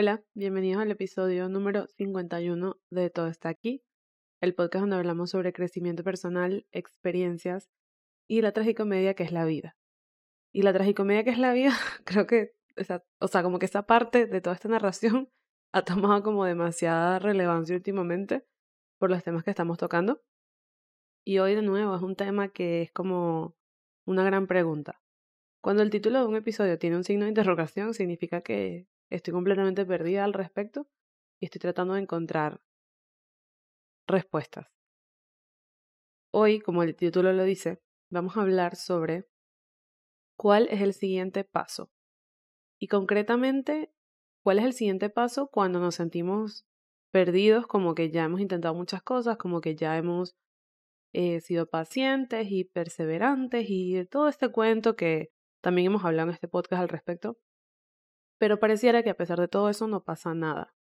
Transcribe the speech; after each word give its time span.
Hola, 0.00 0.22
bienvenidos 0.32 0.80
al 0.80 0.92
episodio 0.92 1.48
número 1.48 1.88
51 1.88 2.76
de 2.88 3.10
Todo 3.10 3.26
está 3.26 3.48
aquí, 3.48 3.82
el 4.40 4.54
podcast 4.54 4.82
donde 4.82 4.94
hablamos 4.94 5.30
sobre 5.30 5.52
crecimiento 5.52 6.04
personal, 6.04 6.68
experiencias 6.70 7.68
y 8.28 8.40
la 8.40 8.52
tragicomedia 8.52 9.14
que 9.14 9.24
es 9.24 9.32
la 9.32 9.44
vida. 9.44 9.76
Y 10.52 10.62
la 10.62 10.72
tragicomedia 10.72 11.24
que 11.24 11.30
es 11.30 11.38
la 11.40 11.52
vida, 11.52 11.72
creo 12.04 12.28
que, 12.28 12.52
o 13.18 13.26
sea, 13.26 13.42
como 13.42 13.58
que 13.58 13.66
esa 13.66 13.86
parte 13.86 14.26
de 14.26 14.40
toda 14.40 14.54
esta 14.54 14.68
narración 14.68 15.30
ha 15.72 15.82
tomado 15.82 16.22
como 16.22 16.44
demasiada 16.44 17.18
relevancia 17.18 17.74
últimamente 17.74 18.46
por 19.00 19.10
los 19.10 19.24
temas 19.24 19.42
que 19.42 19.50
estamos 19.50 19.78
tocando. 19.78 20.22
Y 21.24 21.40
hoy 21.40 21.56
de 21.56 21.62
nuevo 21.62 21.96
es 21.96 22.02
un 22.02 22.14
tema 22.14 22.50
que 22.50 22.82
es 22.82 22.92
como 22.92 23.56
una 24.06 24.22
gran 24.22 24.46
pregunta. 24.46 25.02
Cuando 25.60 25.82
el 25.82 25.90
título 25.90 26.20
de 26.20 26.26
un 26.26 26.36
episodio 26.36 26.78
tiene 26.78 26.94
un 26.94 27.02
signo 27.02 27.24
de 27.24 27.30
interrogación, 27.30 27.94
significa 27.94 28.42
que 28.42 28.86
estoy 29.10 29.32
completamente 29.32 29.84
perdida 29.86 30.24
al 30.24 30.32
respecto 30.32 30.88
y 31.40 31.46
estoy 31.46 31.60
tratando 31.60 31.94
de 31.94 32.00
encontrar 32.00 32.60
respuestas. 34.06 34.66
Hoy, 36.32 36.60
como 36.60 36.82
el 36.82 36.94
título 36.94 37.32
lo 37.32 37.44
dice, 37.44 37.80
vamos 38.10 38.36
a 38.36 38.42
hablar 38.42 38.76
sobre 38.76 39.26
cuál 40.36 40.68
es 40.70 40.80
el 40.80 40.94
siguiente 40.94 41.44
paso. 41.44 41.90
Y 42.78 42.88
concretamente, 42.88 43.90
cuál 44.44 44.58
es 44.58 44.64
el 44.64 44.72
siguiente 44.72 45.10
paso 45.10 45.48
cuando 45.48 45.80
nos 45.80 45.96
sentimos 45.96 46.66
perdidos, 47.10 47.66
como 47.66 47.94
que 47.94 48.10
ya 48.10 48.24
hemos 48.24 48.40
intentado 48.40 48.74
muchas 48.74 49.02
cosas, 49.02 49.36
como 49.36 49.60
que 49.60 49.74
ya 49.74 49.96
hemos 49.96 50.36
eh, 51.12 51.40
sido 51.40 51.66
pacientes 51.66 52.48
y 52.50 52.64
perseverantes 52.64 53.66
y 53.68 54.04
todo 54.06 54.28
este 54.28 54.50
cuento 54.50 54.94
que 54.94 55.30
también 55.62 55.86
hemos 55.86 56.04
hablado 56.04 56.28
en 56.28 56.34
este 56.34 56.48
podcast 56.48 56.82
al 56.82 56.88
respecto. 56.88 57.38
Pero 58.38 58.58
pareciera 58.60 59.02
que 59.02 59.10
a 59.10 59.16
pesar 59.16 59.40
de 59.40 59.48
todo 59.48 59.68
eso 59.68 59.86
no 59.88 60.04
pasa 60.04 60.34
nada. 60.34 60.74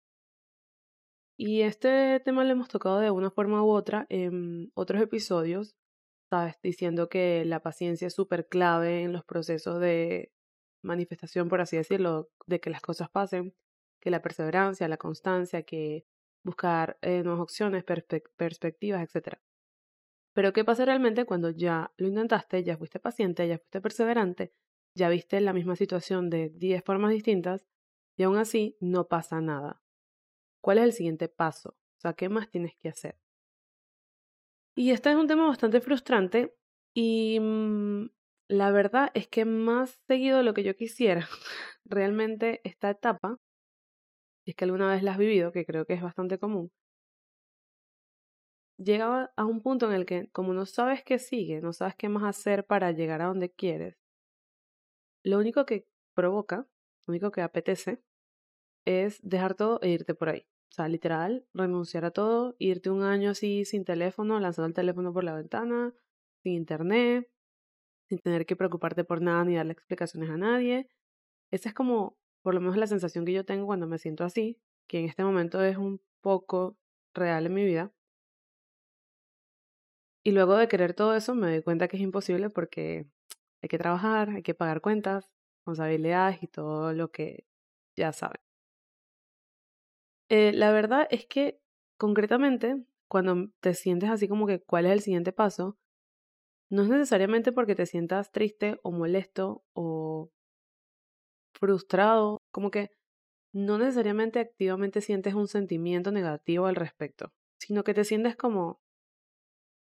Y 1.38 1.62
este 1.62 2.20
tema 2.20 2.44
lo 2.44 2.50
hemos 2.50 2.68
tocado 2.68 2.98
de 2.98 3.10
una 3.10 3.30
forma 3.30 3.62
u 3.62 3.70
otra 3.70 4.06
en 4.08 4.70
otros 4.74 5.02
episodios, 5.02 5.76
¿sabes? 6.30 6.56
Diciendo 6.62 7.08
que 7.08 7.44
la 7.44 7.60
paciencia 7.60 8.06
es 8.06 8.14
súper 8.14 8.48
clave 8.48 9.02
en 9.02 9.12
los 9.12 9.24
procesos 9.24 9.80
de 9.80 10.32
manifestación, 10.82 11.48
por 11.48 11.60
así 11.60 11.76
decirlo, 11.76 12.30
de 12.46 12.60
que 12.60 12.70
las 12.70 12.80
cosas 12.80 13.10
pasen, 13.10 13.54
que 14.00 14.10
la 14.10 14.22
perseverancia, 14.22 14.88
la 14.88 14.96
constancia, 14.96 15.62
que 15.62 16.06
buscar 16.42 16.98
eh, 17.02 17.22
nuevas 17.22 17.42
opciones, 17.42 17.84
perspectivas, 17.84 19.02
etc. 19.02 19.38
Pero 20.32 20.52
¿qué 20.52 20.64
pasa 20.64 20.84
realmente 20.84 21.26
cuando 21.26 21.50
ya 21.50 21.92
lo 21.98 22.08
intentaste, 22.08 22.62
ya 22.64 22.78
fuiste 22.78 23.00
paciente, 23.00 23.46
ya 23.48 23.58
fuiste 23.58 23.80
perseverante, 23.80 24.52
ya 24.96 25.10
viste 25.10 25.40
la 25.40 25.52
misma 25.52 25.76
situación 25.76 26.30
de 26.30 26.48
10 26.48 26.82
formas 26.82 27.12
distintas 27.12 27.66
y 28.16 28.22
aún 28.24 28.38
así 28.38 28.76
no 28.80 29.08
pasa 29.08 29.40
nada? 29.40 29.82
¿Cuál 30.62 30.78
es 30.78 30.84
el 30.84 30.92
siguiente 30.94 31.28
paso? 31.28 31.70
O 31.98 32.00
sea, 32.00 32.14
¿qué 32.14 32.28
más 32.28 32.50
tienes 32.50 32.74
que 32.76 32.88
hacer? 32.88 33.18
Y 34.74 34.90
este 34.90 35.10
es 35.10 35.16
un 35.16 35.26
tema 35.26 35.46
bastante 35.46 35.80
frustrante 35.80 36.54
y 36.94 37.38
mm, 37.40 38.08
la 38.48 38.70
verdad 38.70 39.10
es 39.14 39.28
que 39.28 39.44
más 39.44 40.00
seguido 40.06 40.38
de 40.38 40.44
lo 40.44 40.54
que 40.54 40.64
yo 40.64 40.74
quisiera, 40.76 41.28
realmente 41.84 42.60
esta 42.64 42.90
etapa, 42.90 43.38
si 44.44 44.52
es 44.52 44.56
que 44.56 44.64
alguna 44.64 44.88
vez 44.88 45.02
la 45.02 45.12
has 45.12 45.18
vivido, 45.18 45.52
que 45.52 45.66
creo 45.66 45.84
que 45.84 45.92
es 45.94 46.02
bastante 46.02 46.38
común, 46.38 46.70
llegaba 48.78 49.32
a 49.36 49.44
un 49.44 49.60
punto 49.62 49.86
en 49.86 49.92
el 49.92 50.06
que 50.06 50.28
como 50.30 50.52
no 50.54 50.66
sabes 50.66 51.02
qué 51.04 51.18
sigue, 51.18 51.60
no 51.60 51.72
sabes 51.72 51.94
qué 51.96 52.08
más 52.08 52.24
hacer 52.24 52.64
para 52.66 52.92
llegar 52.92 53.22
a 53.22 53.26
donde 53.26 53.50
quieres, 53.50 53.96
lo 55.26 55.38
único 55.38 55.66
que 55.66 55.86
provoca, 56.14 56.68
lo 57.06 57.12
único 57.12 57.32
que 57.32 57.42
apetece, 57.42 58.00
es 58.86 59.18
dejar 59.22 59.54
todo 59.54 59.80
e 59.82 59.90
irte 59.90 60.14
por 60.14 60.28
ahí. 60.28 60.46
O 60.70 60.74
sea, 60.76 60.88
literal, 60.88 61.44
renunciar 61.52 62.04
a 62.04 62.12
todo, 62.12 62.54
irte 62.60 62.90
un 62.90 63.02
año 63.02 63.30
así 63.30 63.64
sin 63.64 63.84
teléfono, 63.84 64.38
lanzando 64.38 64.68
el 64.68 64.74
teléfono 64.74 65.12
por 65.12 65.24
la 65.24 65.34
ventana, 65.34 65.92
sin 66.44 66.52
internet, 66.54 67.28
sin 68.08 68.20
tener 68.20 68.46
que 68.46 68.54
preocuparte 68.54 69.02
por 69.02 69.20
nada 69.20 69.44
ni 69.44 69.56
darle 69.56 69.72
explicaciones 69.72 70.30
a 70.30 70.36
nadie. 70.36 70.88
Esa 71.50 71.70
es 71.70 71.74
como, 71.74 72.16
por 72.42 72.54
lo 72.54 72.60
menos 72.60 72.76
la 72.76 72.86
sensación 72.86 73.24
que 73.24 73.32
yo 73.32 73.44
tengo 73.44 73.66
cuando 73.66 73.88
me 73.88 73.98
siento 73.98 74.22
así, 74.22 74.60
que 74.88 75.00
en 75.00 75.06
este 75.06 75.24
momento 75.24 75.62
es 75.64 75.76
un 75.76 76.00
poco 76.20 76.76
real 77.14 77.46
en 77.46 77.54
mi 77.54 77.64
vida. 77.64 77.92
Y 80.24 80.30
luego 80.30 80.56
de 80.56 80.68
querer 80.68 80.94
todo 80.94 81.16
eso 81.16 81.34
me 81.34 81.48
doy 81.48 81.62
cuenta 81.62 81.88
que 81.88 81.96
es 81.96 82.02
imposible 82.02 82.48
porque 82.50 83.06
hay 83.62 83.68
que 83.68 83.78
trabajar, 83.78 84.30
hay 84.30 84.42
que 84.42 84.54
pagar 84.54 84.80
cuentas, 84.80 85.32
responsabilidades 85.58 86.42
y 86.42 86.46
todo 86.48 86.92
lo 86.92 87.10
que 87.10 87.46
ya 87.96 88.12
saben. 88.12 88.40
Eh, 90.28 90.52
la 90.52 90.72
verdad 90.72 91.06
es 91.10 91.26
que 91.26 91.60
concretamente, 91.98 92.84
cuando 93.08 93.48
te 93.60 93.74
sientes 93.74 94.10
así 94.10 94.28
como 94.28 94.46
que 94.46 94.60
cuál 94.60 94.86
es 94.86 94.92
el 94.92 95.00
siguiente 95.00 95.32
paso, 95.32 95.78
no 96.70 96.82
es 96.82 96.88
necesariamente 96.88 97.52
porque 97.52 97.74
te 97.74 97.86
sientas 97.86 98.32
triste 98.32 98.78
o 98.82 98.90
molesto 98.90 99.64
o 99.72 100.30
frustrado, 101.54 102.38
como 102.52 102.70
que 102.70 102.90
no 103.52 103.78
necesariamente 103.78 104.40
activamente 104.40 105.00
sientes 105.00 105.34
un 105.34 105.48
sentimiento 105.48 106.10
negativo 106.12 106.66
al 106.66 106.74
respecto, 106.76 107.32
sino 107.58 107.84
que 107.84 107.94
te 107.94 108.04
sientes 108.04 108.36
como 108.36 108.80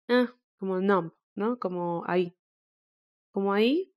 ah, 0.08 0.34
como 0.58 0.80
numb, 0.80 1.12
¿no? 1.34 1.58
Como 1.58 2.04
ahí. 2.06 2.34
Como 3.32 3.52
ahí, 3.52 3.92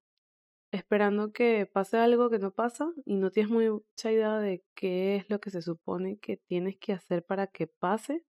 esperando 0.71 1.33
que 1.33 1.65
pase 1.65 1.97
algo 1.97 2.29
que 2.29 2.39
no 2.39 2.51
pasa 2.51 2.91
y 3.05 3.15
no 3.15 3.31
tienes 3.31 3.51
mucha 3.51 4.11
idea 4.11 4.39
de 4.39 4.63
qué 4.75 5.17
es 5.17 5.29
lo 5.29 5.39
que 5.39 5.51
se 5.51 5.61
supone 5.61 6.17
que 6.19 6.37
tienes 6.37 6.77
que 6.77 6.93
hacer 6.93 7.23
para 7.23 7.47
que 7.47 7.67
pase. 7.67 8.25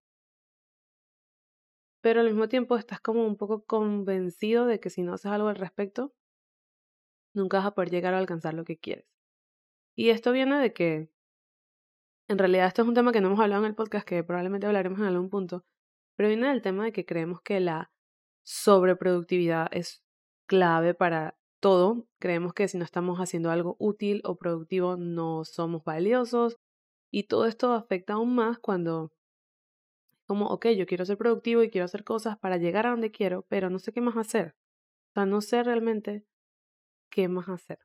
Pero 2.02 2.20
al 2.20 2.26
mismo 2.26 2.48
tiempo 2.48 2.76
estás 2.76 3.00
como 3.00 3.26
un 3.26 3.36
poco 3.36 3.64
convencido 3.64 4.66
de 4.66 4.78
que 4.78 4.90
si 4.90 5.02
no 5.02 5.14
haces 5.14 5.32
algo 5.32 5.48
al 5.48 5.56
respecto, 5.56 6.12
nunca 7.34 7.58
vas 7.58 7.66
a 7.66 7.74
poder 7.74 7.90
llegar 7.90 8.12
a 8.12 8.18
alcanzar 8.18 8.52
lo 8.54 8.64
que 8.64 8.78
quieres. 8.78 9.06
Y 9.96 10.10
esto 10.10 10.30
viene 10.32 10.58
de 10.58 10.74
que, 10.74 11.10
en 12.28 12.38
realidad 12.38 12.66
esto 12.66 12.82
es 12.82 12.88
un 12.88 12.94
tema 12.94 13.12
que 13.12 13.22
no 13.22 13.28
hemos 13.28 13.40
hablado 13.40 13.62
en 13.62 13.68
el 13.68 13.74
podcast, 13.74 14.06
que 14.06 14.22
probablemente 14.22 14.66
hablaremos 14.66 14.98
en 14.98 15.06
algún 15.06 15.30
punto, 15.30 15.64
pero 16.14 16.28
viene 16.28 16.48
del 16.48 16.60
tema 16.60 16.84
de 16.84 16.92
que 16.92 17.06
creemos 17.06 17.40
que 17.40 17.60
la 17.60 17.90
sobreproductividad 18.42 19.68
es 19.72 20.03
clave 20.46 20.94
para 20.94 21.36
todo. 21.60 22.06
Creemos 22.18 22.54
que 22.54 22.68
si 22.68 22.78
no 22.78 22.84
estamos 22.84 23.18
haciendo 23.18 23.50
algo 23.50 23.76
útil 23.78 24.20
o 24.24 24.36
productivo 24.36 24.96
no 24.96 25.44
somos 25.44 25.84
valiosos 25.84 26.58
y 27.10 27.24
todo 27.24 27.46
esto 27.46 27.72
afecta 27.72 28.14
aún 28.14 28.34
más 28.34 28.58
cuando 28.58 29.12
como, 30.26 30.46
ok, 30.46 30.68
yo 30.76 30.86
quiero 30.86 31.04
ser 31.04 31.18
productivo 31.18 31.62
y 31.62 31.70
quiero 31.70 31.84
hacer 31.84 32.04
cosas 32.04 32.38
para 32.38 32.56
llegar 32.56 32.86
a 32.86 32.90
donde 32.90 33.10
quiero, 33.10 33.44
pero 33.48 33.70
no 33.70 33.78
sé 33.78 33.92
qué 33.92 34.00
más 34.00 34.16
hacer. 34.16 34.54
O 35.10 35.12
sea, 35.14 35.26
no 35.26 35.40
sé 35.40 35.62
realmente 35.62 36.24
qué 37.10 37.28
más 37.28 37.48
hacer. 37.48 37.78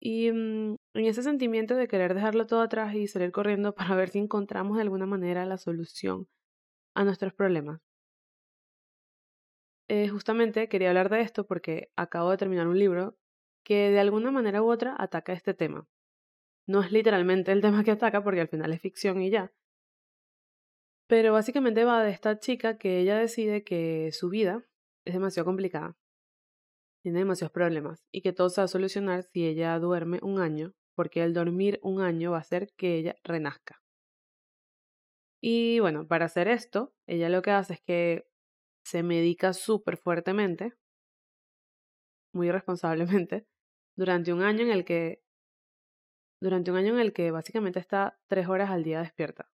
Y 0.00 0.32
mm, 0.32 0.76
en 0.94 1.04
ese 1.04 1.22
sentimiento 1.22 1.76
de 1.76 1.86
querer 1.86 2.14
dejarlo 2.14 2.46
todo 2.46 2.62
atrás 2.62 2.94
y 2.94 3.06
salir 3.06 3.32
corriendo 3.32 3.74
para 3.74 3.94
ver 3.94 4.08
si 4.10 4.18
encontramos 4.18 4.76
de 4.76 4.82
alguna 4.82 5.06
manera 5.06 5.44
la 5.46 5.58
solución 5.58 6.28
a 6.94 7.04
nuestros 7.04 7.34
problemas. 7.34 7.80
Eh, 9.92 10.08
justamente 10.08 10.68
quería 10.68 10.90
hablar 10.90 11.08
de 11.10 11.20
esto 11.20 11.48
porque 11.48 11.90
acabo 11.96 12.30
de 12.30 12.36
terminar 12.36 12.68
un 12.68 12.78
libro 12.78 13.18
que 13.64 13.90
de 13.90 13.98
alguna 13.98 14.30
manera 14.30 14.62
u 14.62 14.70
otra 14.70 14.94
ataca 14.96 15.32
este 15.32 15.52
tema. 15.52 15.88
No 16.68 16.80
es 16.80 16.92
literalmente 16.92 17.50
el 17.50 17.60
tema 17.60 17.82
que 17.82 17.90
ataca 17.90 18.22
porque 18.22 18.40
al 18.40 18.46
final 18.46 18.72
es 18.72 18.80
ficción 18.80 19.20
y 19.20 19.30
ya. 19.30 19.52
Pero 21.08 21.32
básicamente 21.32 21.84
va 21.84 22.04
de 22.04 22.12
esta 22.12 22.38
chica 22.38 22.78
que 22.78 23.00
ella 23.00 23.18
decide 23.18 23.64
que 23.64 24.10
su 24.12 24.28
vida 24.28 24.64
es 25.04 25.14
demasiado 25.14 25.46
complicada, 25.46 25.96
tiene 27.02 27.18
demasiados 27.18 27.50
problemas 27.50 28.06
y 28.12 28.22
que 28.22 28.32
todo 28.32 28.48
se 28.48 28.60
va 28.60 28.66
a 28.66 28.68
solucionar 28.68 29.24
si 29.24 29.44
ella 29.44 29.76
duerme 29.80 30.20
un 30.22 30.38
año, 30.38 30.72
porque 30.94 31.24
el 31.24 31.34
dormir 31.34 31.80
un 31.82 32.00
año 32.00 32.30
va 32.30 32.36
a 32.36 32.42
hacer 32.42 32.68
que 32.76 32.94
ella 32.94 33.16
renazca. 33.24 33.82
Y 35.42 35.80
bueno, 35.80 36.06
para 36.06 36.26
hacer 36.26 36.46
esto, 36.46 36.94
ella 37.08 37.28
lo 37.28 37.42
que 37.42 37.50
hace 37.50 37.72
es 37.72 37.80
que 37.80 38.29
se 38.90 39.04
medica 39.04 39.52
súper 39.52 39.96
fuertemente, 39.96 40.74
muy 42.34 42.48
irresponsablemente, 42.48 43.46
durante 43.96 44.32
un 44.32 44.42
año 44.42 44.62
en 44.62 44.70
el 44.72 44.84
que 44.84 45.22
durante 46.42 46.70
un 46.70 46.78
año 46.78 46.94
en 46.94 47.00
el 47.00 47.12
que 47.12 47.30
básicamente 47.30 47.78
está 47.78 48.18
tres 48.26 48.48
horas 48.48 48.70
al 48.70 48.82
día 48.82 49.00
despierta. 49.00 49.48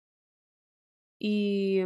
Y 1.19 1.81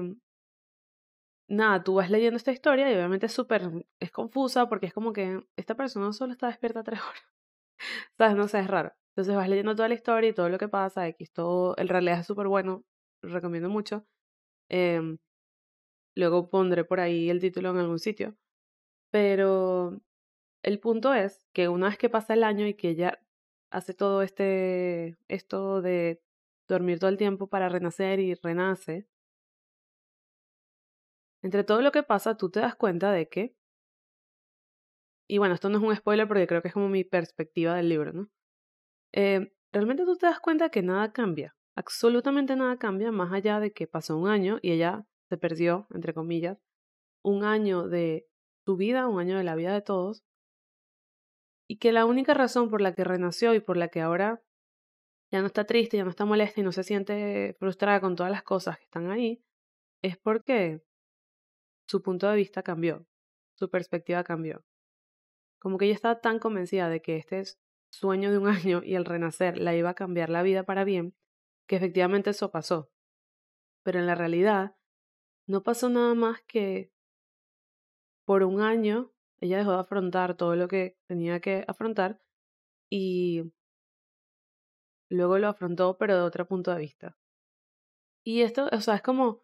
nada, 1.48 1.84
tú 1.84 1.94
vas 1.94 2.10
leyendo 2.10 2.36
esta 2.36 2.50
historia 2.50 2.90
y 2.90 2.94
obviamente 2.94 3.26
es 3.26 3.32
súper, 3.32 3.70
es 4.00 4.10
confusa 4.10 4.68
porque 4.68 4.86
es 4.86 4.94
como 4.94 5.12
que 5.12 5.46
esta 5.56 5.76
persona 5.76 6.12
solo 6.12 6.32
está 6.32 6.48
despierta 6.48 6.82
tres 6.84 7.00
horas. 7.00 7.22
¿Sabes? 8.18 8.36
No 8.36 8.48
sé, 8.48 8.60
es 8.60 8.66
raro. 8.68 8.92
Entonces 9.10 9.36
vas 9.36 9.48
leyendo 9.48 9.76
toda 9.76 9.88
la 9.88 9.94
historia 9.94 10.30
y 10.30 10.34
todo 10.34 10.48
lo 10.48 10.58
que 10.58 10.68
pasa, 10.68 11.06
X, 11.08 11.32
todo, 11.32 11.76
el 11.76 11.88
realidad 11.88 12.20
es 12.20 12.26
súper 12.26 12.48
bueno, 12.48 12.84
recomiendo 13.22 13.68
mucho. 13.68 14.06
Eh, 14.70 15.18
luego 16.16 16.50
pondré 16.50 16.84
por 16.84 17.00
ahí 17.00 17.30
el 17.30 17.40
título 17.40 17.70
en 17.70 17.78
algún 17.78 18.00
sitio. 18.00 18.36
Pero 19.10 20.00
el 20.62 20.80
punto 20.80 21.14
es 21.14 21.46
que 21.52 21.68
una 21.68 21.88
vez 21.88 21.98
que 21.98 22.10
pasa 22.10 22.34
el 22.34 22.44
año 22.44 22.66
y 22.66 22.74
que 22.74 22.90
ella 22.90 23.20
hace 23.70 23.94
todo 23.94 24.22
este, 24.22 25.16
esto 25.28 25.82
de 25.82 26.22
dormir 26.68 26.98
todo 26.98 27.10
el 27.10 27.18
tiempo 27.18 27.48
para 27.48 27.68
renacer 27.68 28.20
y 28.20 28.34
renace, 28.34 29.08
entre 31.42 31.64
todo 31.64 31.80
lo 31.82 31.92
que 31.92 32.02
pasa, 32.02 32.36
tú 32.36 32.50
te 32.50 32.60
das 32.60 32.74
cuenta 32.74 33.12
de 33.12 33.28
que, 33.28 33.54
y 35.28 35.38
bueno, 35.38 35.54
esto 35.54 35.68
no 35.68 35.78
es 35.78 35.84
un 35.84 35.94
spoiler 35.94 36.28
porque 36.28 36.46
creo 36.46 36.62
que 36.62 36.68
es 36.68 36.74
como 36.74 36.88
mi 36.88 37.04
perspectiva 37.04 37.74
del 37.74 37.88
libro, 37.88 38.12
¿no? 38.12 38.28
Eh, 39.12 39.52
realmente 39.72 40.04
tú 40.04 40.16
te 40.16 40.26
das 40.26 40.40
cuenta 40.40 40.70
que 40.70 40.82
nada 40.82 41.12
cambia, 41.12 41.56
absolutamente 41.76 42.56
nada 42.56 42.78
cambia 42.78 43.12
más 43.12 43.32
allá 43.32 43.60
de 43.60 43.72
que 43.72 43.86
pasó 43.86 44.16
un 44.18 44.28
año 44.28 44.58
y 44.62 44.72
ella 44.72 45.06
se 45.28 45.36
perdió, 45.36 45.86
entre 45.92 46.14
comillas, 46.14 46.58
un 47.22 47.44
año 47.44 47.88
de 47.88 48.26
su 48.64 48.76
vida, 48.76 49.08
un 49.08 49.20
año 49.20 49.36
de 49.36 49.44
la 49.44 49.54
vida 49.54 49.72
de 49.72 49.82
todos, 49.82 50.24
y 51.68 51.78
que 51.78 51.92
la 51.92 52.04
única 52.04 52.34
razón 52.34 52.70
por 52.70 52.80
la 52.80 52.94
que 52.94 53.04
renació 53.04 53.54
y 53.54 53.60
por 53.60 53.76
la 53.76 53.88
que 53.88 54.00
ahora 54.00 54.42
ya 55.32 55.40
no 55.40 55.46
está 55.46 55.64
triste, 55.64 55.96
ya 55.96 56.04
no 56.04 56.10
está 56.10 56.24
molesta 56.24 56.60
y 56.60 56.64
no 56.64 56.72
se 56.72 56.84
siente 56.84 57.56
frustrada 57.58 58.00
con 58.00 58.14
todas 58.14 58.30
las 58.30 58.42
cosas 58.42 58.78
que 58.78 58.84
están 58.84 59.10
ahí, 59.10 59.42
es 60.02 60.16
porque 60.16 60.82
su 61.88 62.02
punto 62.02 62.28
de 62.28 62.36
vista 62.36 62.62
cambió, 62.62 63.06
su 63.54 63.68
perspectiva 63.70 64.22
cambió. 64.22 64.64
Como 65.58 65.78
que 65.78 65.86
ella 65.86 65.94
estaba 65.94 66.20
tan 66.20 66.38
convencida 66.38 66.88
de 66.88 67.02
que 67.02 67.16
este 67.16 67.42
sueño 67.90 68.30
de 68.30 68.38
un 68.38 68.48
año 68.48 68.82
y 68.84 68.94
el 68.94 69.04
renacer 69.04 69.58
la 69.58 69.74
iba 69.74 69.90
a 69.90 69.94
cambiar 69.94 70.30
la 70.30 70.42
vida 70.42 70.64
para 70.64 70.84
bien, 70.84 71.16
que 71.66 71.76
efectivamente 71.76 72.30
eso 72.30 72.50
pasó. 72.50 72.90
Pero 73.82 73.98
en 73.98 74.06
la 74.06 74.14
realidad 74.14 74.75
no 75.46 75.62
pasó 75.62 75.88
nada 75.88 76.14
más 76.14 76.42
que 76.42 76.90
por 78.24 78.42
un 78.42 78.60
año 78.60 79.12
ella 79.40 79.58
dejó 79.58 79.72
de 79.72 79.80
afrontar 79.80 80.36
todo 80.36 80.56
lo 80.56 80.68
que 80.68 80.96
tenía 81.06 81.40
que 81.40 81.64
afrontar 81.68 82.20
y 82.90 83.52
luego 85.10 85.38
lo 85.38 85.48
afrontó 85.48 85.96
pero 85.98 86.14
de 86.16 86.22
otro 86.22 86.46
punto 86.46 86.72
de 86.72 86.78
vista. 86.80 87.16
Y 88.24 88.42
esto, 88.42 88.68
o 88.72 88.80
sea, 88.80 88.96
es 88.96 89.02
como 89.02 89.40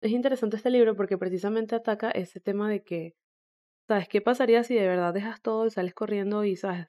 es 0.00 0.12
interesante 0.12 0.56
este 0.56 0.70
libro 0.70 0.96
porque 0.96 1.18
precisamente 1.18 1.74
ataca 1.74 2.10
ese 2.10 2.40
tema 2.40 2.68
de 2.70 2.82
que, 2.84 3.16
¿sabes 3.88 4.08
qué 4.08 4.20
pasaría 4.20 4.64
si 4.64 4.74
de 4.74 4.88
verdad 4.88 5.14
dejas 5.14 5.42
todo 5.42 5.66
y 5.66 5.70
sales 5.70 5.94
corriendo 5.94 6.44
y, 6.44 6.56
¿sabes? 6.56 6.88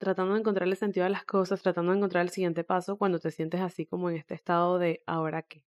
Tratando 0.00 0.34
de 0.34 0.40
encontrarle 0.40 0.76
sentido 0.76 1.06
a 1.06 1.10
las 1.10 1.24
cosas, 1.26 1.62
tratando 1.62 1.92
de 1.92 1.98
encontrar 1.98 2.24
el 2.24 2.30
siguiente 2.30 2.64
paso 2.64 2.98
cuando 2.98 3.20
te 3.20 3.32
sientes 3.32 3.60
así 3.62 3.86
como 3.86 4.10
en 4.10 4.16
este 4.16 4.34
estado 4.34 4.78
de 4.80 5.02
¿ahora 5.06 5.42
qué? 5.42 5.67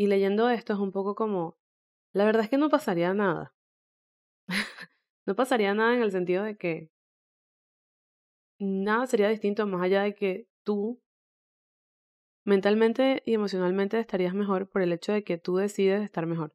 Y 0.00 0.06
leyendo 0.06 0.48
esto 0.48 0.72
es 0.72 0.78
un 0.78 0.92
poco 0.92 1.14
como, 1.14 1.58
la 2.14 2.24
verdad 2.24 2.44
es 2.44 2.48
que 2.48 2.56
no 2.56 2.70
pasaría 2.70 3.12
nada. 3.12 3.52
no 5.26 5.36
pasaría 5.36 5.74
nada 5.74 5.94
en 5.94 6.00
el 6.00 6.10
sentido 6.10 6.42
de 6.42 6.56
que 6.56 6.88
nada 8.58 9.06
sería 9.06 9.28
distinto 9.28 9.66
más 9.66 9.82
allá 9.82 10.00
de 10.00 10.14
que 10.14 10.46
tú 10.64 11.02
mentalmente 12.46 13.22
y 13.26 13.34
emocionalmente 13.34 14.00
estarías 14.00 14.32
mejor 14.32 14.70
por 14.70 14.80
el 14.80 14.94
hecho 14.94 15.12
de 15.12 15.22
que 15.22 15.36
tú 15.36 15.56
decides 15.56 16.02
estar 16.02 16.24
mejor. 16.24 16.54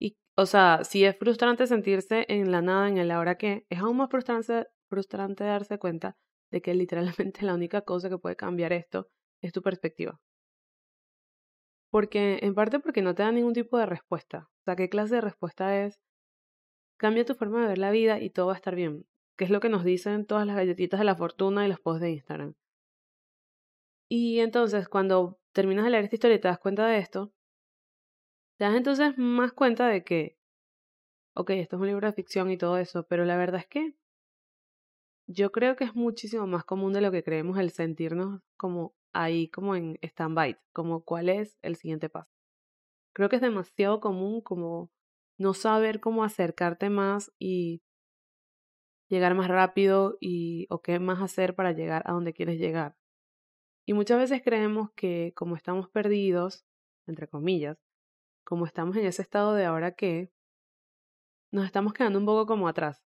Y, 0.00 0.16
o 0.34 0.46
sea, 0.46 0.82
si 0.82 1.04
es 1.04 1.14
frustrante 1.18 1.66
sentirse 1.66 2.24
en 2.30 2.50
la 2.52 2.62
nada, 2.62 2.88
en 2.88 2.96
el 2.96 3.10
ahora 3.10 3.36
que, 3.36 3.66
es 3.68 3.80
aún 3.80 3.98
más 3.98 4.08
frustrante, 4.08 4.66
frustrante 4.88 5.44
darse 5.44 5.78
cuenta 5.78 6.16
de 6.50 6.62
que 6.62 6.72
literalmente 6.72 7.42
la 7.44 7.52
única 7.52 7.82
cosa 7.82 8.08
que 8.08 8.16
puede 8.16 8.36
cambiar 8.36 8.72
esto 8.72 9.10
es 9.42 9.52
tu 9.52 9.60
perspectiva. 9.60 10.18
Porque, 11.92 12.38
en 12.40 12.54
parte 12.54 12.80
porque 12.80 13.02
no 13.02 13.14
te 13.14 13.22
da 13.22 13.32
ningún 13.32 13.52
tipo 13.52 13.76
de 13.76 13.84
respuesta. 13.84 14.48
O 14.48 14.64
sea, 14.64 14.76
¿qué 14.76 14.88
clase 14.88 15.16
de 15.16 15.20
respuesta 15.20 15.84
es? 15.84 16.00
Cambia 16.96 17.26
tu 17.26 17.34
forma 17.34 17.60
de 17.60 17.68
ver 17.68 17.76
la 17.76 17.90
vida 17.90 18.18
y 18.18 18.30
todo 18.30 18.46
va 18.46 18.54
a 18.54 18.56
estar 18.56 18.74
bien. 18.74 19.04
Que 19.36 19.44
es 19.44 19.50
lo 19.50 19.60
que 19.60 19.68
nos 19.68 19.84
dicen 19.84 20.24
todas 20.24 20.46
las 20.46 20.56
galletitas 20.56 20.98
de 20.98 21.04
la 21.04 21.16
fortuna 21.16 21.66
y 21.66 21.68
los 21.68 21.80
posts 21.80 22.00
de 22.00 22.12
Instagram. 22.12 22.54
Y 24.08 24.40
entonces, 24.40 24.88
cuando 24.88 25.38
terminas 25.52 25.84
de 25.84 25.90
leer 25.90 26.04
esta 26.04 26.16
historia 26.16 26.36
y 26.36 26.40
te 26.40 26.48
das 26.48 26.58
cuenta 26.58 26.86
de 26.86 26.96
esto, 26.96 27.30
te 28.56 28.64
das 28.64 28.74
entonces 28.74 29.18
más 29.18 29.52
cuenta 29.52 29.86
de 29.86 30.02
que, 30.02 30.38
ok, 31.34 31.50
esto 31.50 31.76
es 31.76 31.82
un 31.82 31.88
libro 31.88 32.06
de 32.06 32.14
ficción 32.14 32.50
y 32.50 32.56
todo 32.56 32.78
eso, 32.78 33.06
pero 33.06 33.26
la 33.26 33.36
verdad 33.36 33.60
es 33.60 33.66
que 33.66 33.94
yo 35.26 35.52
creo 35.52 35.76
que 35.76 35.84
es 35.84 35.94
muchísimo 35.94 36.46
más 36.46 36.64
común 36.64 36.94
de 36.94 37.02
lo 37.02 37.12
que 37.12 37.22
creemos 37.22 37.58
el 37.58 37.70
sentirnos 37.70 38.40
como 38.56 38.94
ahí, 39.12 39.48
como 39.48 39.76
en 39.76 39.98
stand-by, 40.02 40.58
como 40.72 41.04
cuál 41.04 41.28
es 41.28 41.58
el 41.62 41.76
siguiente 41.76 42.08
paso. 42.08 42.30
Creo 43.14 43.28
que 43.28 43.36
es 43.36 43.42
demasiado 43.42 44.00
común 44.00 44.40
como 44.40 44.90
no 45.38 45.54
saber 45.54 46.00
cómo 46.00 46.24
acercarte 46.24 46.90
más 46.90 47.32
y 47.38 47.82
llegar 49.08 49.34
más 49.34 49.48
rápido 49.48 50.16
y 50.20 50.66
o 50.70 50.80
qué 50.80 50.98
más 50.98 51.20
hacer 51.20 51.54
para 51.54 51.72
llegar 51.72 52.02
a 52.06 52.12
donde 52.12 52.32
quieres 52.32 52.58
llegar. 52.58 52.96
Y 53.84 53.94
muchas 53.94 54.18
veces 54.18 54.42
creemos 54.42 54.90
que 54.92 55.32
como 55.36 55.56
estamos 55.56 55.88
perdidos, 55.90 56.64
entre 57.06 57.28
comillas, 57.28 57.78
como 58.44 58.64
estamos 58.64 58.96
en 58.96 59.06
ese 59.06 59.22
estado 59.22 59.54
de 59.54 59.64
ahora 59.64 59.92
que, 59.92 60.32
nos 61.52 61.66
estamos 61.66 61.92
quedando 61.92 62.18
un 62.18 62.24
poco 62.24 62.46
como 62.46 62.66
atrás. 62.66 63.04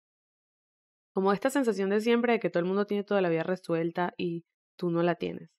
Como 1.13 1.33
esta 1.33 1.51
sensación 1.51 1.91
de 1.91 2.01
siempre 2.01 2.35
de 2.35 2.41
que 2.41 2.51
todo 2.51 2.61
el 2.61 2.67
mundo 2.67 2.87
tiene 2.87 3.03
toda 3.03 3.21
la 3.21 3.29
vida 3.29 3.43
resuelta 3.43 4.15
y 4.17 4.45
tú 4.77 4.91
no 4.91 5.03
la 5.03 5.17
tienes. 5.17 5.56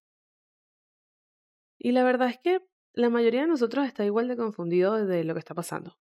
Y 1.77 1.91
la 1.91 2.03
verdad 2.03 2.29
es 2.29 2.39
que 2.39 2.61
la 2.93 3.09
mayoría 3.09 3.41
de 3.41 3.47
nosotros 3.47 3.85
está 3.85 4.05
igual 4.05 4.27
de 4.27 4.37
confundido 4.37 5.05
de 5.05 5.23
lo 5.23 5.33
que 5.33 5.39
está 5.39 5.53
pasando. 5.53 5.97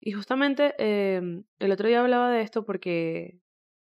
Y 0.00 0.12
justamente 0.12 0.74
eh, 0.78 1.42
el 1.58 1.72
otro 1.72 1.88
día 1.88 2.00
hablaba 2.00 2.30
de 2.30 2.42
esto 2.42 2.64
porque 2.64 3.40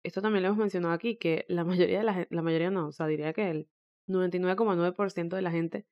esto 0.04 0.22
también 0.22 0.42
lo 0.42 0.48
hemos 0.48 0.58
mencionado 0.58 0.94
aquí, 0.94 1.16
que 1.16 1.44
la 1.48 1.64
mayoría 1.64 1.98
de 1.98 2.04
la, 2.04 2.26
la 2.30 2.42
mayoría 2.42 2.70
no, 2.70 2.88
o 2.88 2.92
sea, 2.92 3.06
diría 3.06 3.32
que 3.32 3.50
el 3.50 3.68
99,9% 4.06 5.34
de 5.34 5.42
la 5.42 5.50
gente 5.50 5.86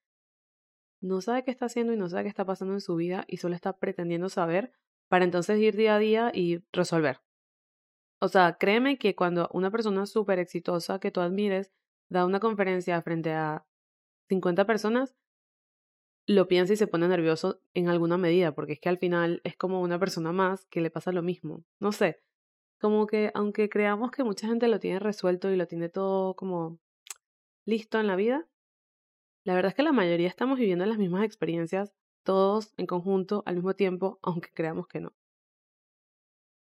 no 1.01 1.21
sabe 1.21 1.43
qué 1.45 1.51
está 1.51 1.67
haciendo 1.67 1.93
y 1.93 1.97
no 1.97 2.09
sabe 2.09 2.25
qué 2.25 2.29
está 2.29 2.45
pasando 2.45 2.75
en 2.75 2.81
su 2.81 2.95
vida 2.95 3.25
y 3.27 3.39
solo 3.39 3.55
está 3.55 3.79
pretendiendo 3.79 4.29
saber 4.29 4.73
para 5.09 5.25
entonces 5.25 5.59
ir 5.59 5.77
día 5.77 5.97
a 5.97 5.99
día 5.99 6.31
y 6.33 6.63
resolver. 6.73 7.21
O 8.21 8.29
sea, 8.29 8.57
créeme 8.59 8.99
que 8.99 9.17
cuando 9.17 9.51
una 9.53 9.71
persona 9.71 10.07
súper 10.07 10.39
exitosa 10.39 11.01
que 11.01 11.11
tú 11.11 11.21
admires 11.21 11.73
da 12.09 12.25
una 12.25 12.39
conferencia 12.39 13.03
frente 13.03 13.33
a 13.33 13.67
50 14.33 14.65
personas, 14.65 15.15
lo 16.27 16.49
piensa 16.49 16.73
y 16.73 16.77
se 16.77 16.87
pone 16.87 17.07
nervioso 17.07 17.61
en 17.75 17.89
alguna 17.89 18.17
medida, 18.17 18.55
porque 18.55 18.75
es 18.75 18.81
que 18.81 18.89
al 18.89 18.97
final 18.97 19.43
es 19.45 19.57
como 19.57 19.83
una 19.83 19.99
persona 19.99 20.33
más 20.33 20.65
que 20.67 20.81
le 20.81 20.91
pasa 20.91 21.13
lo 21.13 21.23
mismo. 21.23 21.65
No 21.81 21.93
sé, 21.93 22.23
como 22.81 23.07
que 23.07 23.31
aunque 23.35 23.69
creamos 23.69 24.11
que 24.11 24.25
mucha 24.25 24.47
gente 24.47 24.69
lo 24.69 24.81
tiene 24.81 25.01
resuelto 25.01 25.51
y 25.51 25.57
lo 25.57 25.67
tiene 25.67 25.91
todo 25.91 26.35
como 26.35 26.79
listo 27.67 28.01
en 28.01 28.07
la 28.07 28.17
vida, 28.17 28.49
la 29.45 29.55
verdad 29.55 29.71
es 29.71 29.75
que 29.75 29.83
la 29.83 29.93
mayoría 29.93 30.29
estamos 30.29 30.59
viviendo 30.59 30.87
las 30.87 30.99
mismas 30.99 31.25
experiencias, 31.25 31.93
todos 32.23 32.73
en 32.79 32.87
conjunto, 32.87 33.43
al 33.45 33.57
mismo 33.57 33.75
tiempo, 33.75 34.19
aunque 34.23 34.51
creamos 34.55 34.87
que 34.87 35.01
no. 35.01 35.13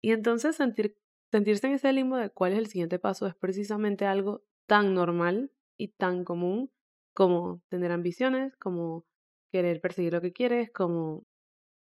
Y 0.04 0.12
entonces 0.12 0.56
sentir, 0.56 0.96
sentirse 1.32 1.66
en 1.66 1.74
ese 1.74 1.92
limbo 1.94 2.18
de 2.18 2.30
cuál 2.30 2.52
es 2.54 2.60
el 2.60 2.68
siguiente 2.68 3.00
paso 3.00 3.26
es 3.26 3.34
precisamente 3.34 4.06
algo 4.06 4.44
tan 4.68 4.94
normal 4.94 5.52
y 5.78 5.88
tan 5.90 6.24
común 6.24 6.70
como 7.16 7.62
tener 7.70 7.92
ambiciones, 7.92 8.56
como 8.58 9.06
querer 9.52 9.82
perseguir 9.82 10.14
lo 10.14 10.22
que 10.22 10.34
quieres, 10.34 10.72
como... 10.72 11.24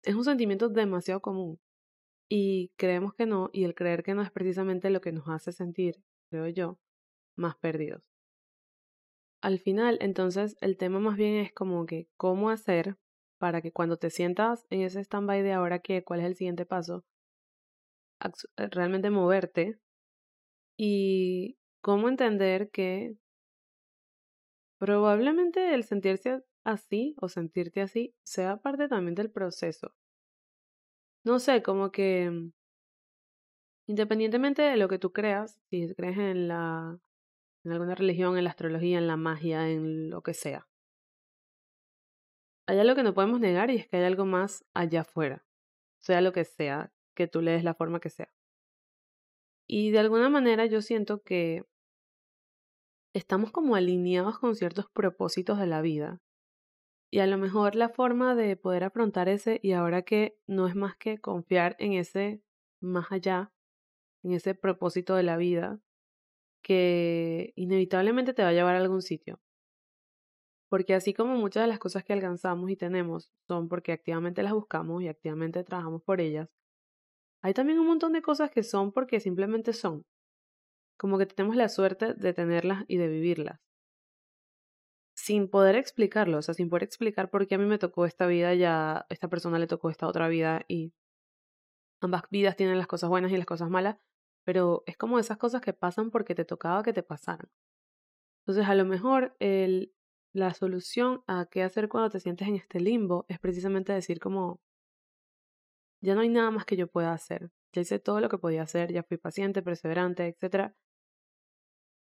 Es 0.03 0.15
un 0.15 0.25
sentimiento 0.25 0.69
demasiado 0.69 1.21
común. 1.21 1.59
Y 2.29 2.71
creemos 2.77 3.15
que 3.15 3.27
no, 3.27 3.51
y 3.53 3.65
el 3.65 3.75
creer 3.75 4.03
que 4.03 4.15
no 4.15 4.23
es 4.23 4.31
precisamente 4.31 4.91
lo 4.91 5.01
que 5.01 5.13
nos 5.13 5.29
hace 5.29 5.53
sentir, 5.53 5.97
creo 6.31 6.49
yo, 6.49 6.79
más 7.37 7.57
perdidos. 7.57 8.03
Al 9.43 9.59
final, 9.59 9.99
entonces, 10.01 10.57
el 10.61 10.77
tema 10.77 11.01
más 11.01 11.17
bien 11.17 11.37
es 11.37 11.53
como 11.53 11.87
que 11.87 12.09
cómo 12.17 12.51
hacer 12.51 12.97
para 13.39 13.63
que 13.63 13.73
cuando 13.73 13.97
te 13.97 14.11
sientas 14.11 14.67
en 14.71 14.83
ese 14.83 15.01
stand-by 15.01 15.43
de 15.43 15.53
ahora 15.53 15.79
qué, 15.79 16.05
cuál 16.05 16.21
es 16.21 16.27
el 16.27 16.37
siguiente 16.37 16.67
paso, 16.67 17.05
realmente 18.57 19.11
moverte. 19.11 19.79
Y 20.77 21.57
cómo 21.83 22.09
entender 22.09 22.71
que 22.71 23.17
probablemente 24.81 25.75
el 25.75 25.85
sentirse 25.85 26.43
así 26.65 27.15
o 27.21 27.29
sentirte 27.29 27.83
así 27.83 28.15
sea 28.25 28.57
parte 28.57 28.89
también 28.89 29.15
del 29.15 29.31
proceso. 29.31 29.95
No 31.23 31.39
sé, 31.39 31.63
como 31.63 31.93
que 31.93 32.31
mm, 32.31 32.53
independientemente 33.87 34.63
de 34.63 34.79
lo 34.79 34.89
que 34.89 34.99
tú 34.99 35.13
creas, 35.13 35.61
si 35.69 35.95
crees 35.95 36.17
en 36.19 36.49
la 36.49 36.99
en 37.63 37.73
alguna 37.73 37.95
religión, 37.95 38.39
en 38.39 38.45
la 38.45 38.51
astrología, 38.51 38.97
en 38.97 39.07
la 39.07 39.19
magia, 39.19 39.69
en 39.69 40.09
lo 40.09 40.23
que 40.23 40.33
sea. 40.33 40.67
Hay 42.67 42.79
algo 42.79 42.95
que 42.95 43.03
no 43.03 43.13
podemos 43.13 43.39
negar 43.39 43.71
y 43.71 43.77
es 43.77 43.87
que 43.87 43.99
hay 43.99 44.05
algo 44.05 44.25
más 44.25 44.65
allá 44.73 45.03
afuera, 45.03 45.45
sea 45.99 46.23
lo 46.23 46.33
que 46.33 46.45
sea, 46.45 46.91
que 47.15 47.27
tú 47.27 47.43
le 47.43 47.51
des 47.53 47.65
la 47.65 47.75
forma 47.75 48.01
que 48.01 48.09
sea. 48.09 48.33
Y 49.67 49.91
de 49.91 49.99
alguna 49.99 50.31
manera 50.31 50.65
yo 50.65 50.81
siento 50.81 51.23
que 51.23 51.65
estamos 53.13 53.51
como 53.51 53.75
alineados 53.75 54.39
con 54.39 54.55
ciertos 54.55 54.87
propósitos 54.91 55.59
de 55.59 55.67
la 55.67 55.81
vida. 55.81 56.21
Y 57.13 57.19
a 57.19 57.27
lo 57.27 57.39
mejor 57.39 57.75
la 57.75 57.89
forma 57.89 58.35
de 58.35 58.57
poder 58.57 58.85
afrontar 58.85 59.29
ese 59.29 59.59
y 59.63 59.73
ahora 59.73 60.03
que 60.03 60.39
no 60.47 60.69
es 60.69 60.77
más 60.77 60.97
que 60.97 61.21
confiar 61.21 61.77
en 61.79 61.95
ese 61.95 62.43
más 62.81 63.11
allá, 63.11 63.53
en 64.23 64.33
ese 64.33 64.55
propósito 64.55 65.17
de 65.17 65.25
la 65.25 65.37
vida, 65.37 65.81
que 66.63 67.53
inevitablemente 67.57 68.35
te 68.35 68.43
va 68.43 68.51
a 68.51 68.53
llevar 68.53 68.77
a 68.77 68.79
algún 68.79 69.03
sitio. 69.03 69.41
Porque 70.69 70.95
así 70.95 71.13
como 71.15 71.37
muchas 71.37 71.65
de 71.65 71.69
las 71.69 71.81
cosas 71.81 72.05
que 72.05 72.13
alcanzamos 72.13 72.71
y 72.71 72.77
tenemos 72.77 73.33
son 73.49 73.69
porque 73.69 73.93
activamente 73.93 74.43
las 74.43 74.53
buscamos 74.53 75.03
y 75.03 75.09
activamente 75.09 75.65
trabajamos 75.65 76.03
por 76.03 76.21
ellas, 76.21 76.49
hay 77.43 77.55
también 77.55 77.79
un 77.81 77.87
montón 77.87 78.13
de 78.13 78.23
cosas 78.23 78.51
que 78.51 78.63
son 78.63 78.93
porque 78.93 79.19
simplemente 79.19 79.73
son. 79.73 80.05
Como 81.01 81.17
que 81.19 81.27
tenemos 81.27 81.57
la 81.57 81.69
suerte 81.69 82.13
de 82.15 82.35
tenerlas 82.35 82.85
y 82.87 82.99
de 82.99 83.09
vivirlas. 83.09 83.59
Sin 85.17 85.49
poder 85.49 85.77
explicarlo, 85.77 86.39
o 86.39 86.43
sea, 86.43 86.55
sin 86.55 86.69
poder 86.69 86.85
explicar 86.85 87.31
por 87.31 87.47
qué 87.47 87.55
a 87.55 87.59
mí 87.59 87.65
me 87.65 87.79
tocó 87.79 88.05
esta 88.05 88.27
vida 88.27 88.55
y 88.55 88.65
a 88.65 89.07
esta 89.09 89.29
persona 89.29 89.59
le 89.59 89.67
tocó 89.67 89.91
esta 89.91 90.07
otra 90.07 90.29
vida 90.29 90.63
y 90.69 90.93
ambas 92.03 92.23
vidas 92.31 92.57
tienen 92.57 92.79
las 92.79 92.87
cosas 92.87 93.09
buenas 93.09 93.33
y 93.33 93.37
las 93.37 93.47
cosas 93.47 93.71
malas, 93.71 93.97
pero 94.45 94.83
es 94.87 94.97
como 94.97 95.19
esas 95.19 95.39
cosas 95.39 95.63
que 95.63 95.73
pasan 95.73 96.11
porque 96.11 96.35
te 96.35 96.45
tocaba 96.45 96.83
que 96.83 96.93
te 96.93 97.03
pasaran. 97.03 97.51
Entonces, 98.43 98.69
a 98.69 98.75
lo 98.75 98.85
mejor 98.85 99.37
el 99.39 99.95
la 100.33 100.55
solución 100.55 101.23
a 101.27 101.47
qué 101.51 101.63
hacer 101.63 101.89
cuando 101.89 102.11
te 102.11 102.21
sientes 102.21 102.47
en 102.49 102.57
este 102.57 102.81
limbo 102.81 103.27
es 103.29 103.39
precisamente 103.41 103.93
decir 103.93 104.21
como, 104.21 104.61
ya 106.01 106.15
no 106.15 106.21
hay 106.21 106.29
nada 106.29 106.51
más 106.51 106.65
que 106.65 106.77
yo 106.77 106.87
pueda 106.87 107.13
hacer, 107.13 107.51
ya 107.73 107.83
hice 107.83 107.99
todo 107.99 108.21
lo 108.21 108.29
que 108.29 108.39
podía 108.39 108.63
hacer, 108.63 108.93
ya 108.93 109.03
fui 109.03 109.17
paciente, 109.17 109.63
perseverante, 109.63 110.27
etc. 110.27 110.73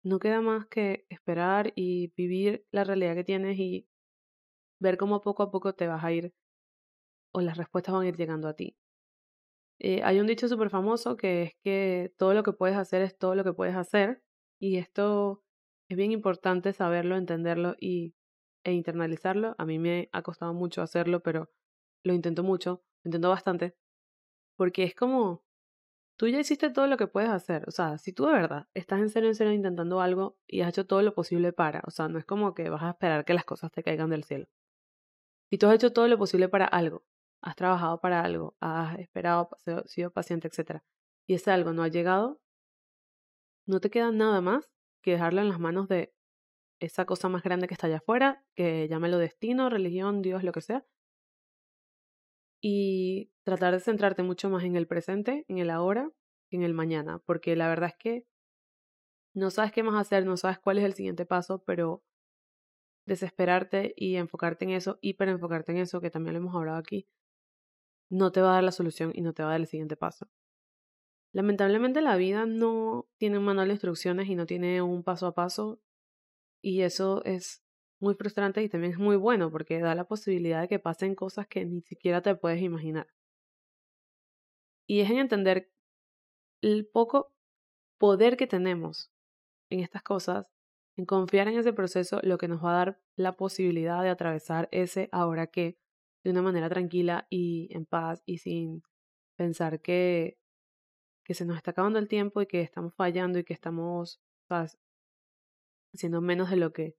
No 0.07 0.19
queda 0.19 0.39
más 0.39 0.65
que 0.67 1.05
esperar 1.09 1.73
y 1.75 2.13
vivir 2.15 2.65
la 2.71 2.85
realidad 2.85 3.13
que 3.13 3.25
tienes 3.25 3.59
y 3.59 3.89
ver 4.79 4.97
cómo 4.97 5.19
poco 5.19 5.43
a 5.43 5.51
poco 5.51 5.73
te 5.75 5.87
vas 5.87 6.01
a 6.01 6.13
ir 6.13 6.33
o 7.33 7.41
las 7.41 7.57
respuestas 7.57 7.93
van 7.93 8.05
a 8.05 8.07
ir 8.07 8.15
llegando 8.15 8.47
a 8.47 8.53
ti. 8.53 8.77
Eh, 9.79 10.01
hay 10.03 10.21
un 10.21 10.27
dicho 10.27 10.47
súper 10.47 10.69
famoso 10.69 11.17
que 11.17 11.43
es 11.43 11.55
que 11.61 12.13
todo 12.17 12.33
lo 12.33 12.43
que 12.43 12.53
puedes 12.53 12.77
hacer 12.77 13.01
es 13.01 13.17
todo 13.17 13.35
lo 13.35 13.43
que 13.43 13.51
puedes 13.51 13.75
hacer 13.75 14.23
y 14.59 14.77
esto 14.77 15.43
es 15.89 15.97
bien 15.97 16.13
importante 16.13 16.71
saberlo, 16.71 17.17
entenderlo 17.17 17.75
y, 17.77 18.15
e 18.63 18.71
internalizarlo. 18.71 19.55
A 19.57 19.65
mí 19.65 19.77
me 19.77 20.07
ha 20.13 20.21
costado 20.21 20.53
mucho 20.53 20.81
hacerlo, 20.81 21.21
pero 21.21 21.51
lo 22.05 22.13
intento 22.13 22.43
mucho, 22.43 22.81
lo 23.03 23.09
intento 23.09 23.29
bastante, 23.29 23.75
porque 24.55 24.83
es 24.83 24.95
como, 24.95 25.43
tú 26.17 26.27
ya 26.27 26.39
hiciste 26.39 26.69
todo 26.71 26.87
lo 26.87 26.97
que 26.97 27.07
puedes 27.07 27.29
hacer. 27.29 27.63
O 27.67 27.71
sea, 27.71 27.97
si 27.97 28.11
tú 28.13 28.25
de 28.25 28.33
verdad 28.33 28.67
estás 28.73 28.99
en 28.99 29.09
serio, 29.09 29.29
en 29.29 29.35
serio 29.35 29.53
intentando 29.53 30.01
algo 30.01 30.37
y 30.47 30.61
has 30.61 30.69
hecho 30.69 30.85
todo 30.87 31.01
lo 31.01 31.13
posible 31.13 31.53
para, 31.53 31.83
o 31.87 31.91
sea, 31.91 32.09
no 32.09 32.19
es 32.19 32.25
como 32.25 32.53
que 32.53 32.69
vas 32.69 32.83
a 32.83 32.89
esperar 32.91 33.25
que 33.25 33.33
las 33.33 33.45
cosas 33.45 33.71
te 33.71 33.83
caigan 33.83 34.09
del 34.09 34.23
cielo. 34.23 34.47
Si 35.49 35.57
tú 35.57 35.67
has 35.67 35.75
hecho 35.75 35.93
todo 35.93 36.07
lo 36.07 36.17
posible 36.17 36.49
para 36.49 36.65
algo, 36.65 37.05
has 37.41 37.55
trabajado 37.55 38.01
para 38.01 38.21
algo, 38.21 38.55
has 38.59 38.99
esperado, 38.99 39.49
sido 39.85 40.11
paciente, 40.11 40.49
etc. 40.49 40.81
Y 41.27 41.35
ese 41.35 41.51
algo 41.51 41.73
no 41.73 41.83
ha 41.83 41.87
llegado, 41.87 42.41
no 43.67 43.79
te 43.79 43.89
queda 43.89 44.11
nada 44.11 44.41
más 44.41 44.69
que 45.01 45.11
dejarlo 45.11 45.41
en 45.41 45.49
las 45.49 45.59
manos 45.59 45.87
de 45.87 46.13
esa 46.79 47.05
cosa 47.05 47.29
más 47.29 47.43
grande 47.43 47.67
que 47.67 47.73
está 47.73 47.87
allá 47.87 47.97
afuera, 47.97 48.43
que 48.55 48.87
llámelo 48.87 49.17
destino, 49.17 49.69
religión, 49.69 50.21
Dios, 50.21 50.43
lo 50.43 50.51
que 50.51 50.61
sea. 50.61 50.85
Y 52.61 53.31
tratar 53.43 53.73
de 53.73 53.79
centrarte 53.79 54.23
mucho 54.23 54.49
más 54.49 54.63
en 54.63 54.75
el 54.75 54.87
presente, 54.87 55.45
en 55.47 55.59
el 55.59 55.69
ahora, 55.69 56.11
que 56.49 56.57
en 56.57 56.63
el 56.63 56.73
mañana, 56.73 57.19
porque 57.25 57.55
la 57.55 57.67
verdad 57.67 57.89
es 57.89 57.95
que 57.97 58.25
no 59.33 59.51
sabes 59.51 59.71
qué 59.71 59.83
más 59.83 59.95
hacer, 59.95 60.25
no 60.25 60.37
sabes 60.37 60.57
cuál 60.59 60.79
es 60.79 60.85
el 60.85 60.93
siguiente 60.93 61.25
paso, 61.25 61.63
pero 61.63 62.03
desesperarte 63.05 63.93
y 63.95 64.15
enfocarte 64.15 64.65
en 64.65 64.71
eso, 64.71 64.97
hiperenfocarte 65.01 65.71
en 65.71 65.77
eso, 65.79 66.01
que 66.01 66.09
también 66.09 66.33
lo 66.33 66.39
hemos 66.39 66.55
hablado 66.55 66.77
aquí, 66.77 67.07
no 68.09 68.31
te 68.31 68.41
va 68.41 68.51
a 68.51 68.53
dar 68.55 68.63
la 68.63 68.71
solución 68.71 69.11
y 69.13 69.21
no 69.21 69.33
te 69.33 69.43
va 69.43 69.49
a 69.49 69.51
dar 69.51 69.61
el 69.61 69.67
siguiente 69.67 69.95
paso. 69.95 70.27
Lamentablemente 71.33 72.01
la 72.01 72.15
vida 72.15 72.45
no 72.45 73.07
tiene 73.17 73.37
un 73.37 73.45
manual 73.45 73.67
de 73.67 73.75
instrucciones 73.75 74.27
y 74.27 74.35
no 74.35 74.45
tiene 74.45 74.81
un 74.81 75.03
paso 75.03 75.27
a 75.27 75.35
paso 75.35 75.79
y 76.61 76.81
eso 76.81 77.23
es 77.25 77.63
muy 77.99 78.15
frustrante 78.15 78.61
y 78.63 78.69
también 78.69 78.93
es 78.93 78.99
muy 78.99 79.15
bueno 79.15 79.51
porque 79.51 79.79
da 79.79 79.95
la 79.95 80.05
posibilidad 80.05 80.61
de 80.61 80.67
que 80.67 80.79
pasen 80.79 81.15
cosas 81.15 81.47
que 81.47 81.65
ni 81.65 81.81
siquiera 81.81 82.21
te 82.21 82.35
puedes 82.35 82.61
imaginar. 82.61 83.07
Y 84.87 85.01
es 85.01 85.09
en 85.09 85.17
entender 85.17 85.69
el 86.61 86.87
poco 86.87 87.33
poder 87.97 88.37
que 88.37 88.47
tenemos 88.47 89.11
en 89.69 89.81
estas 89.81 90.03
cosas, 90.03 90.47
en 90.95 91.05
confiar 91.05 91.47
en 91.47 91.57
ese 91.57 91.73
proceso, 91.73 92.19
lo 92.23 92.37
que 92.37 92.47
nos 92.47 92.63
va 92.63 92.71
a 92.71 92.77
dar 92.77 93.01
la 93.15 93.35
posibilidad 93.35 94.01
de 94.03 94.09
atravesar 94.09 94.69
ese 94.71 95.09
ahora 95.11 95.47
que 95.47 95.77
de 96.23 96.31
una 96.31 96.41
manera 96.41 96.69
tranquila 96.69 97.27
y 97.29 97.69
en 97.71 97.85
paz 97.85 98.21
y 98.25 98.39
sin 98.39 98.83
pensar 99.35 99.81
que 99.81 100.37
que 101.27 101.33
se 101.33 101.45
nos 101.45 101.57
está 101.57 101.71
acabando 101.71 101.99
el 101.99 102.07
tiempo 102.07 102.41
y 102.41 102.47
que 102.47 102.61
estamos 102.61 102.95
fallando 102.95 103.37
y 103.37 103.43
que 103.43 103.53
estamos 103.53 104.21
haciendo 105.93 106.21
menos 106.21 106.49
de 106.49 106.55
lo 106.55 106.71
que 106.71 106.95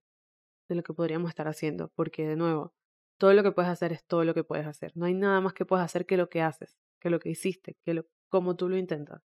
de 0.69 0.75
lo 0.75 0.83
que 0.83 0.93
podríamos 0.95 1.31
estar 1.31 1.49
haciendo, 1.49 1.91
porque 1.95 2.27
de 2.27 2.37
nuevo, 2.37 2.75
todo 3.19 3.33
lo 3.35 3.43
que 3.43 3.53
puedes 3.53 3.71
hacer 3.71 3.93
es 3.93 4.05
todo 4.05 4.25
lo 4.25 4.35
que 4.35 4.45
puedes 4.45 4.67
hacer. 4.67 4.93
No 4.95 5.07
hay 5.07 5.15
nada 5.15 5.41
más 5.41 5.55
que 5.55 5.65
puedes 5.65 5.85
hacer 5.85 6.07
que 6.07 6.17
lo 6.17 6.29
que 6.29 6.43
haces, 6.43 6.79
que 7.01 7.11
lo 7.11 7.19
que 7.19 7.31
hiciste, 7.31 7.77
que 7.85 7.95
lo 7.95 8.07
como 8.29 8.57
tú 8.57 8.69
lo 8.69 8.77
intentas. 8.77 9.23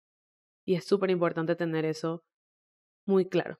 Y 0.65 0.75
es 0.75 0.85
súper 0.85 1.09
importante 1.09 1.55
tener 1.55 1.85
eso 1.85 2.23
muy 3.05 3.27
claro. 3.27 3.59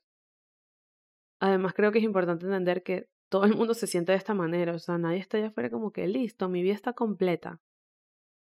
Además, 1.39 1.73
creo 1.73 1.91
que 1.91 1.97
es 1.97 2.03
importante 2.03 2.45
entender 2.45 2.83
que 2.83 3.09
todo 3.29 3.45
el 3.45 3.55
mundo 3.55 3.73
se 3.73 3.87
siente 3.87 4.11
de 4.11 4.17
esta 4.19 4.35
manera, 4.35 4.73
o 4.73 4.79
sea, 4.79 4.97
nadie 4.97 5.17
está 5.17 5.37
allá 5.37 5.47
afuera 5.47 5.69
como 5.71 5.91
que 5.91 6.07
listo, 6.07 6.47
mi 6.49 6.61
vida 6.61 6.75
está 6.75 6.93
completa. 6.93 7.59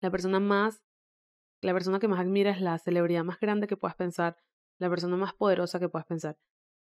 La 0.02 0.12
persona 0.12 0.40
más 0.40 0.84
la 1.62 1.74
persona 1.74 2.00
que 2.00 2.08
más 2.08 2.20
admiras 2.20 2.60
la 2.60 2.78
celebridad 2.80 3.24
más 3.24 3.40
grande 3.40 3.68
que 3.68 3.78
puedas 3.78 3.96
pensar, 3.96 4.36
la 4.80 4.90
persona 4.90 5.16
más 5.16 5.34
poderosa 5.34 5.80
que 5.80 5.90
puedas 5.90 6.08
pensar. 6.08 6.38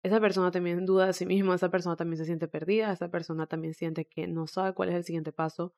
Esa 0.03 0.21
persona 0.21 0.51
también 0.51 0.87
duda 0.87 1.07
de 1.07 1.13
sí 1.13 1.27
misma, 1.27 1.55
esa 1.55 1.71
persona 1.71 1.97
también 1.97 2.17
se 2.17 2.25
siente 2.25 2.49
perdida, 2.49 2.93
esa 2.93 3.11
persona 3.11 3.47
también 3.47 3.75
siente 3.75 4.07
que 4.07 4.27
no 4.27 4.47
sabe 4.47 4.73
cuál 4.73 4.89
es 4.89 4.95
el 4.95 5.05
siguiente 5.05 5.33
paso, 5.33 5.75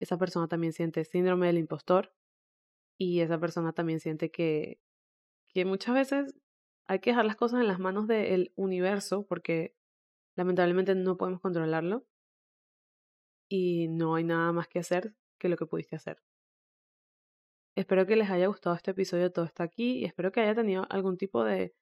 esa 0.00 0.16
persona 0.18 0.48
también 0.48 0.72
siente 0.72 1.04
síndrome 1.04 1.46
del 1.46 1.58
impostor 1.58 2.12
y 2.98 3.20
esa 3.20 3.38
persona 3.38 3.72
también 3.72 4.00
siente 4.00 4.30
que, 4.30 4.80
que 5.48 5.64
muchas 5.66 5.94
veces 5.94 6.34
hay 6.86 7.00
que 7.00 7.10
dejar 7.10 7.26
las 7.26 7.36
cosas 7.36 7.60
en 7.60 7.68
las 7.68 7.78
manos 7.78 8.06
del 8.06 8.52
universo 8.56 9.26
porque 9.26 9.76
lamentablemente 10.36 10.94
no 10.94 11.16
podemos 11.18 11.40
controlarlo 11.40 12.06
y 13.48 13.88
no 13.88 14.14
hay 14.14 14.24
nada 14.24 14.52
más 14.52 14.68
que 14.68 14.78
hacer 14.78 15.14
que 15.38 15.48
lo 15.48 15.56
que 15.56 15.66
pudiste 15.66 15.96
hacer. 15.96 16.22
Espero 17.74 18.06
que 18.06 18.16
les 18.16 18.30
haya 18.30 18.46
gustado 18.46 18.74
este 18.74 18.92
episodio, 18.92 19.30
todo 19.30 19.44
está 19.44 19.64
aquí, 19.64 19.98
y 19.98 20.04
espero 20.06 20.32
que 20.32 20.40
haya 20.40 20.54
tenido 20.54 20.86
algún 20.88 21.18
tipo 21.18 21.44
de, 21.44 21.74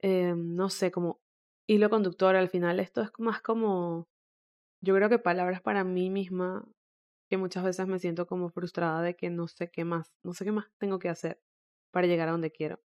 eh, 0.00 0.34
no 0.36 0.70
sé, 0.70 0.90
como 0.90 1.20
hilo 1.66 1.90
conductor. 1.90 2.36
Al 2.36 2.48
final 2.48 2.80
esto 2.80 3.02
es 3.02 3.10
más 3.18 3.40
como, 3.42 4.08
yo 4.82 4.94
creo 4.94 5.08
que 5.08 5.18
palabras 5.18 5.62
para 5.62 5.84
mí 5.84 6.10
misma, 6.10 6.66
que 7.28 7.36
muchas 7.36 7.64
veces 7.64 7.86
me 7.86 7.98
siento 7.98 8.26
como 8.26 8.50
frustrada 8.50 9.02
de 9.02 9.16
que 9.16 9.30
no 9.30 9.48
sé 9.48 9.70
qué 9.70 9.84
más, 9.84 10.14
no 10.22 10.32
sé 10.32 10.44
qué 10.44 10.52
más 10.52 10.66
tengo 10.78 10.98
que 10.98 11.08
hacer 11.08 11.40
para 11.92 12.06
llegar 12.06 12.28
a 12.28 12.32
donde 12.32 12.52
quiero. 12.52 12.80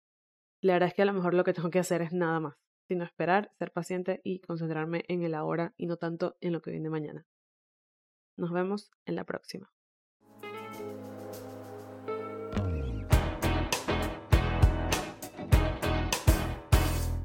La 0.62 0.74
verdad 0.74 0.88
es 0.88 0.94
que 0.94 1.02
a 1.02 1.06
lo 1.06 1.12
mejor 1.12 1.34
lo 1.34 1.44
que 1.44 1.52
tengo 1.52 1.70
que 1.70 1.78
hacer 1.78 2.02
es 2.02 2.12
nada 2.12 2.40
más, 2.40 2.56
sino 2.88 3.04
esperar, 3.04 3.52
ser 3.58 3.72
paciente 3.72 4.20
y 4.24 4.40
concentrarme 4.40 5.04
en 5.08 5.22
el 5.22 5.34
ahora 5.34 5.74
y 5.76 5.86
no 5.86 5.96
tanto 5.96 6.36
en 6.40 6.52
lo 6.52 6.62
que 6.62 6.70
viene 6.70 6.90
mañana. 6.90 7.26
Nos 8.36 8.52
vemos 8.52 8.90
en 9.06 9.16
la 9.16 9.24
próxima. 9.24 9.70